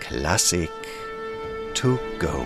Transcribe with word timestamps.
Classic 0.00 0.70
to 1.74 1.98
go. 2.18 2.44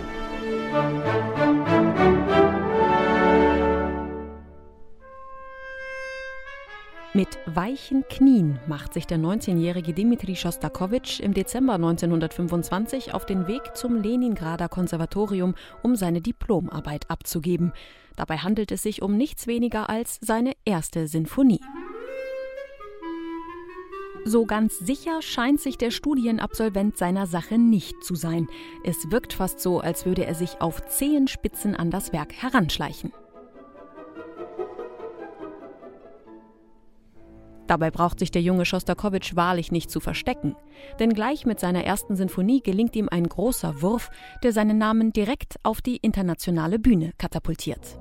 Mit 7.13 7.27
weichen 7.45 8.03
Knien 8.09 8.59
macht 8.67 8.93
sich 8.93 9.05
der 9.05 9.19
19-jährige 9.19 9.93
Dimitri 9.93 10.35
Schostakowitsch 10.35 11.19
im 11.19 11.33
Dezember 11.33 11.75
1925 11.75 13.13
auf 13.13 13.25
den 13.25 13.47
Weg 13.47 13.75
zum 13.75 14.01
Leningrader 14.01 14.67
Konservatorium, 14.67 15.53
um 15.83 15.95
seine 15.95 16.21
Diplomarbeit 16.21 17.09
abzugeben. 17.09 17.71
Dabei 18.15 18.37
handelt 18.37 18.71
es 18.71 18.81
sich 18.81 19.01
um 19.01 19.15
nichts 19.15 19.45
weniger 19.47 19.89
als 19.89 20.17
seine 20.21 20.53
erste 20.65 21.07
Sinfonie. 21.07 21.61
So 24.25 24.45
ganz 24.45 24.79
sicher 24.79 25.21
scheint 25.21 25.59
sich 25.59 25.77
der 25.77 25.91
Studienabsolvent 25.91 26.97
seiner 26.97 27.27
Sache 27.27 27.57
nicht 27.57 28.03
zu 28.03 28.15
sein. 28.15 28.47
Es 28.85 29.11
wirkt 29.11 29.33
fast 29.33 29.59
so, 29.59 29.79
als 29.79 30.05
würde 30.05 30.25
er 30.25 30.33
sich 30.33 30.61
auf 30.61 30.85
Zehenspitzen 30.85 31.75
an 31.75 31.91
das 31.91 32.13
Werk 32.13 32.33
heranschleichen. 32.33 33.11
Dabei 37.67 37.91
braucht 37.91 38.19
sich 38.19 38.31
der 38.31 38.41
junge 38.41 38.65
Schostakowitsch 38.65 39.35
wahrlich 39.35 39.71
nicht 39.71 39.89
zu 39.89 39.99
verstecken. 39.99 40.55
Denn 40.99 41.13
gleich 41.13 41.45
mit 41.45 41.59
seiner 41.59 41.83
ersten 41.83 42.15
Sinfonie 42.15 42.61
gelingt 42.61 42.95
ihm 42.95 43.09
ein 43.09 43.27
großer 43.27 43.81
Wurf, 43.81 44.09
der 44.43 44.53
seinen 44.53 44.77
Namen 44.77 45.11
direkt 45.11 45.55
auf 45.63 45.81
die 45.81 45.97
internationale 45.97 46.77
Bühne 46.77 47.13
katapultiert. 47.17 47.97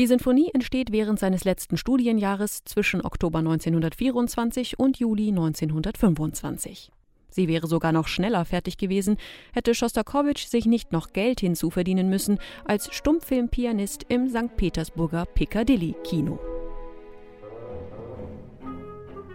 Die 0.00 0.06
Sinfonie 0.06 0.50
entsteht 0.54 0.92
während 0.92 1.18
seines 1.18 1.44
letzten 1.44 1.76
Studienjahres 1.76 2.64
zwischen 2.64 3.04
Oktober 3.04 3.40
1924 3.40 4.78
und 4.78 4.98
Juli 4.98 5.28
1925. 5.28 6.90
Sie 7.28 7.48
wäre 7.48 7.66
sogar 7.66 7.92
noch 7.92 8.08
schneller 8.08 8.46
fertig 8.46 8.78
gewesen, 8.78 9.18
hätte 9.52 9.74
Schostakowitsch 9.74 10.46
sich 10.46 10.64
nicht 10.64 10.90
noch 10.92 11.12
Geld 11.12 11.40
hinzuverdienen 11.40 12.08
müssen 12.08 12.38
als 12.64 12.88
Stummfilmpianist 12.94 14.06
im 14.08 14.30
St. 14.30 14.56
Petersburger 14.56 15.26
Piccadilly-Kino. 15.26 16.38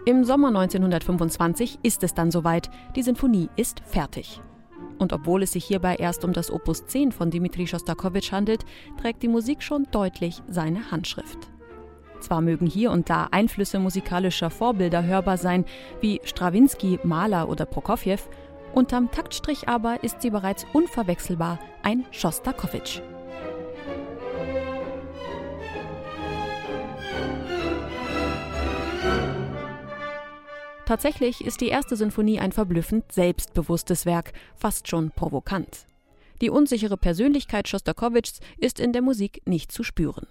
Im 0.04 0.24
Sommer 0.24 0.48
1925 0.48 1.78
ist 1.84 2.02
es 2.02 2.12
dann 2.12 2.32
soweit, 2.32 2.70
die 2.96 3.04
Sinfonie 3.04 3.50
ist 3.54 3.82
fertig. 3.84 4.40
Und 4.98 5.12
obwohl 5.12 5.42
es 5.42 5.52
sich 5.52 5.64
hierbei 5.64 5.96
erst 5.96 6.24
um 6.24 6.32
das 6.32 6.50
Opus 6.50 6.86
10 6.86 7.12
von 7.12 7.30
Dmitri 7.30 7.66
Schostakowitsch 7.66 8.32
handelt, 8.32 8.64
trägt 9.00 9.22
die 9.22 9.28
Musik 9.28 9.62
schon 9.62 9.86
deutlich 9.90 10.42
seine 10.48 10.90
Handschrift. 10.90 11.38
Zwar 12.20 12.40
mögen 12.40 12.66
hier 12.66 12.90
und 12.90 13.10
da 13.10 13.28
Einflüsse 13.30 13.78
musikalischer 13.78 14.50
Vorbilder 14.50 15.04
hörbar 15.04 15.36
sein, 15.36 15.64
wie 16.00 16.20
Strawinski, 16.24 16.98
Mahler 17.02 17.48
oder 17.48 17.66
Prokofjew, 17.66 18.18
unterm 18.74 19.10
Taktstrich 19.10 19.68
aber 19.68 20.02
ist 20.02 20.22
sie 20.22 20.30
bereits 20.30 20.66
unverwechselbar 20.72 21.58
ein 21.82 22.04
Schostakowitsch. 22.10 23.00
Tatsächlich 30.86 31.44
ist 31.44 31.60
die 31.60 31.68
erste 31.68 31.96
Sinfonie 31.96 32.38
ein 32.38 32.52
verblüffend 32.52 33.10
selbstbewusstes 33.10 34.06
Werk, 34.06 34.32
fast 34.54 34.86
schon 34.86 35.10
provokant. 35.10 35.84
Die 36.40 36.48
unsichere 36.48 36.96
Persönlichkeit 36.96 37.66
Schostakowitschs 37.66 38.38
ist 38.56 38.78
in 38.78 38.92
der 38.92 39.02
Musik 39.02 39.42
nicht 39.46 39.72
zu 39.72 39.82
spüren. 39.82 40.28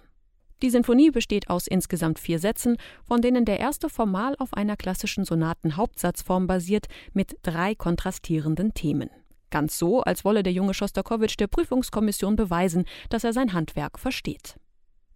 Die 0.62 0.70
Sinfonie 0.70 1.10
besteht 1.10 1.50
aus 1.50 1.66
insgesamt 1.66 2.18
vier 2.18 2.38
Sätzen, 2.38 2.78
von 3.04 3.20
denen 3.20 3.44
der 3.44 3.60
erste 3.60 3.90
formal 3.90 4.34
auf 4.38 4.54
einer 4.54 4.78
klassischen 4.78 5.26
Sonatenhauptsatzform 5.26 6.46
basiert, 6.46 6.86
mit 7.12 7.36
drei 7.42 7.74
kontrastierenden 7.74 8.72
Themen. 8.72 9.10
Ganz 9.50 9.76
so, 9.76 10.00
als 10.00 10.24
wolle 10.24 10.42
der 10.42 10.54
junge 10.54 10.72
Schostakowitsch 10.72 11.38
der 11.38 11.48
Prüfungskommission 11.48 12.34
beweisen, 12.34 12.86
dass 13.10 13.24
er 13.24 13.34
sein 13.34 13.52
Handwerk 13.52 13.98
versteht. 13.98 14.58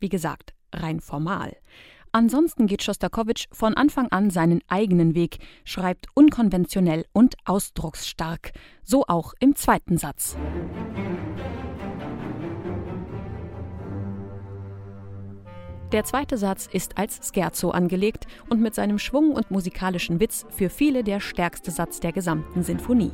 Wie 0.01 0.11
gesagt, 0.11 0.53
rein 0.75 1.01
formal. 1.01 1.57
Ansonsten 2.13 2.67
geht 2.67 2.83
Schostakowitsch 2.83 3.47
von 3.53 3.75
Anfang 3.75 4.09
an 4.09 4.31
seinen 4.31 4.63
eigenen 4.67 5.15
Weg, 5.15 5.39
schreibt 5.65 6.07
unkonventionell 6.15 7.05
und 7.13 7.37
ausdrucksstark, 7.45 8.53
so 8.83 9.05
auch 9.07 9.35
im 9.39 9.55
zweiten 9.55 9.97
Satz. 9.97 10.37
Der 15.93 16.05
zweite 16.05 16.37
Satz 16.37 16.69
ist 16.73 16.99
als 16.99 17.33
Scherzo 17.33 17.71
angelegt 17.71 18.27
und 18.49 18.61
mit 18.61 18.75
seinem 18.75 18.99
Schwung 18.99 19.33
und 19.33 19.51
musikalischen 19.51 20.21
Witz 20.21 20.47
für 20.51 20.69
viele 20.71 21.03
der 21.05 21.21
stärkste 21.21 21.71
Satz 21.71 22.01
der 22.01 22.13
gesamten 22.13 22.63
Sinfonie. 22.63 23.13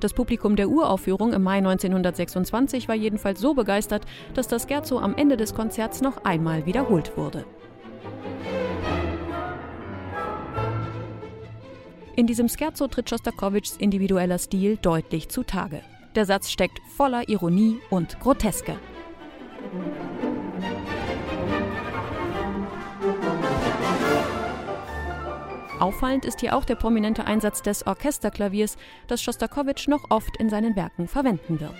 Das 0.00 0.14
Publikum 0.14 0.56
der 0.56 0.68
Uraufführung 0.68 1.32
im 1.32 1.44
Mai 1.44 1.58
1926 1.58 2.88
war 2.88 2.96
jedenfalls 2.96 3.40
so 3.40 3.54
begeistert, 3.54 4.04
dass 4.34 4.48
das 4.48 4.64
Scherzo 4.64 4.98
am 4.98 5.16
Ende 5.16 5.36
des 5.36 5.54
Konzerts 5.54 6.00
noch 6.00 6.24
einmal 6.24 6.66
wiederholt 6.66 7.16
wurde. 7.16 7.44
In 12.14 12.26
diesem 12.26 12.48
Scherzo 12.48 12.88
tritt 12.88 13.08
Schostakowitschs 13.08 13.76
individueller 13.78 14.38
Stil 14.38 14.76
deutlich 14.76 15.30
zutage. 15.30 15.80
Der 16.14 16.26
Satz 16.26 16.50
steckt 16.50 16.78
voller 16.94 17.28
Ironie 17.30 17.78
und 17.88 18.20
Groteske. 18.20 18.76
Auffallend 25.80 26.26
ist 26.26 26.40
hier 26.40 26.54
auch 26.54 26.66
der 26.66 26.76
prominente 26.76 27.24
Einsatz 27.24 27.62
des 27.62 27.86
Orchesterklaviers, 27.86 28.76
das 29.08 29.22
Schostakowitsch 29.22 29.88
noch 29.88 30.10
oft 30.10 30.36
in 30.36 30.50
seinen 30.50 30.76
Werken 30.76 31.08
verwenden 31.08 31.60
wird. 31.60 31.74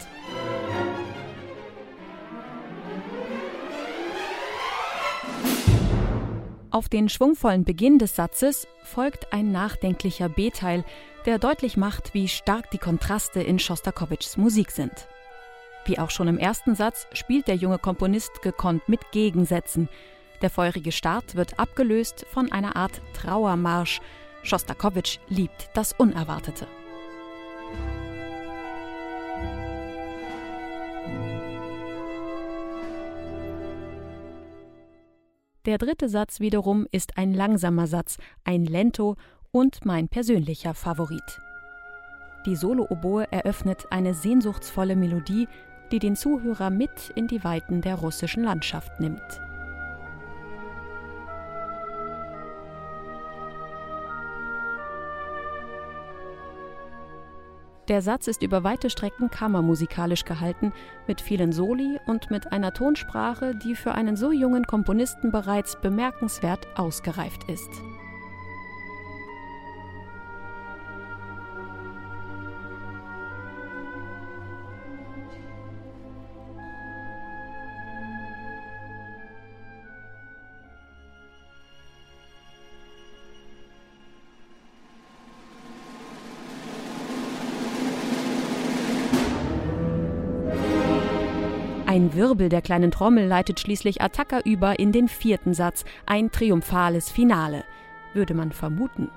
Auf 6.72 6.88
den 6.88 7.10
schwungvollen 7.10 7.64
Beginn 7.64 7.98
des 7.98 8.16
Satzes 8.16 8.66
folgt 8.82 9.30
ein 9.30 9.52
nachdenklicher 9.52 10.30
B-Teil, 10.30 10.84
der 11.26 11.38
deutlich 11.38 11.76
macht, 11.76 12.14
wie 12.14 12.28
stark 12.28 12.70
die 12.70 12.78
Kontraste 12.78 13.42
in 13.42 13.58
Schostakowitschs 13.58 14.38
Musik 14.38 14.70
sind. 14.70 15.06
Wie 15.84 15.98
auch 15.98 16.08
schon 16.08 16.28
im 16.28 16.38
ersten 16.38 16.74
Satz 16.74 17.06
spielt 17.12 17.46
der 17.46 17.56
junge 17.56 17.78
Komponist 17.78 18.40
gekonnt 18.40 18.88
mit 18.88 19.10
Gegensätzen. 19.10 19.90
Der 20.40 20.48
feurige 20.48 20.92
Start 20.92 21.34
wird 21.34 21.58
abgelöst 21.58 22.24
von 22.32 22.50
einer 22.50 22.74
Art 22.74 23.02
Trauermarsch. 23.12 24.00
Schostakowitsch 24.42 25.18
liebt 25.28 25.68
das 25.74 25.92
Unerwartete. 25.92 26.66
Der 35.64 35.78
dritte 35.78 36.08
Satz 36.08 36.40
wiederum 36.40 36.88
ist 36.90 37.16
ein 37.18 37.34
langsamer 37.34 37.86
Satz, 37.86 38.18
ein 38.42 38.64
Lento 38.64 39.16
und 39.52 39.84
mein 39.84 40.08
persönlicher 40.08 40.74
Favorit. 40.74 41.40
Die 42.46 42.56
Solo-Oboe 42.56 43.30
eröffnet 43.30 43.86
eine 43.90 44.12
sehnsuchtsvolle 44.12 44.96
Melodie, 44.96 45.46
die 45.92 46.00
den 46.00 46.16
Zuhörer 46.16 46.70
mit 46.70 47.12
in 47.14 47.28
die 47.28 47.44
Weiten 47.44 47.80
der 47.80 47.94
russischen 47.94 48.42
Landschaft 48.42 48.98
nimmt. 48.98 49.22
Der 57.88 58.00
Satz 58.00 58.28
ist 58.28 58.43
über 58.43 58.62
weite 58.62 58.91
Strecken 58.91 59.28
kammermusikalisch 59.28 60.25
gehalten, 60.25 60.72
mit 61.09 61.20
vielen 61.20 61.53
Soli 61.53 61.98
und 62.06 62.31
mit 62.31 62.53
einer 62.53 62.72
Tonsprache, 62.72 63.56
die 63.56 63.75
für 63.75 63.93
einen 63.93 64.16
so 64.16 64.31
jungen 64.31 64.65
Komponisten 64.65 65.32
bereits 65.32 65.81
bemerkenswert 65.81 66.66
ausgereift 66.76 67.50
ist. 67.50 67.70
Ein 91.92 92.14
Wirbel 92.14 92.48
der 92.48 92.62
kleinen 92.62 92.90
Trommel 92.90 93.26
leitet 93.26 93.60
schließlich 93.60 94.00
Attacker 94.00 94.46
über 94.46 94.78
in 94.78 94.92
den 94.92 95.08
vierten 95.08 95.52
Satz, 95.52 95.84
ein 96.06 96.30
triumphales 96.30 97.10
Finale, 97.10 97.64
würde 98.14 98.32
man 98.32 98.50
vermuten. 98.50 99.10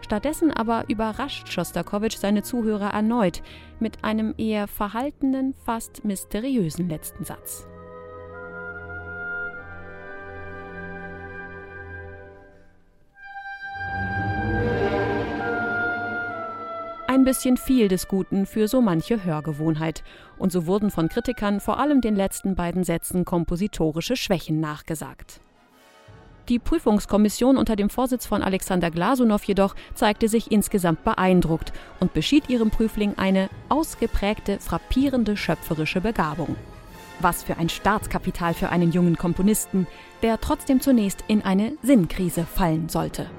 Stattdessen 0.00 0.50
aber 0.50 0.86
überrascht 0.88 1.52
Schostakowitsch 1.52 2.16
seine 2.16 2.42
Zuhörer 2.42 2.90
erneut 2.92 3.44
mit 3.78 4.02
einem 4.02 4.34
eher 4.36 4.66
verhaltenen, 4.66 5.54
fast 5.64 6.04
mysteriösen 6.04 6.88
letzten 6.88 7.22
Satz. 7.24 7.64
Ein 17.14 17.22
bisschen 17.22 17.56
viel 17.56 17.86
des 17.86 18.08
Guten 18.08 18.44
für 18.44 18.66
so 18.66 18.80
manche 18.80 19.22
Hörgewohnheit. 19.22 20.02
Und 20.36 20.50
so 20.50 20.66
wurden 20.66 20.90
von 20.90 21.08
Kritikern 21.08 21.60
vor 21.60 21.78
allem 21.78 22.00
den 22.00 22.16
letzten 22.16 22.56
beiden 22.56 22.82
Sätzen 22.82 23.24
kompositorische 23.24 24.16
Schwächen 24.16 24.58
nachgesagt. 24.58 25.40
Die 26.48 26.58
Prüfungskommission 26.58 27.56
unter 27.56 27.76
dem 27.76 27.88
Vorsitz 27.88 28.26
von 28.26 28.42
Alexander 28.42 28.90
Glasunow 28.90 29.40
jedoch 29.44 29.76
zeigte 29.94 30.26
sich 30.26 30.50
insgesamt 30.50 31.04
beeindruckt 31.04 31.72
und 32.00 32.14
beschied 32.14 32.50
ihrem 32.50 32.70
Prüfling 32.70 33.14
eine 33.16 33.48
ausgeprägte, 33.68 34.58
frappierende 34.58 35.36
schöpferische 35.36 36.00
Begabung. 36.00 36.56
Was 37.20 37.44
für 37.44 37.58
ein 37.58 37.68
Staatskapital 37.68 38.54
für 38.54 38.70
einen 38.70 38.90
jungen 38.90 39.16
Komponisten, 39.16 39.86
der 40.22 40.40
trotzdem 40.40 40.80
zunächst 40.80 41.22
in 41.28 41.42
eine 41.42 41.74
Sinnkrise 41.80 42.44
fallen 42.44 42.88
sollte. 42.88 43.30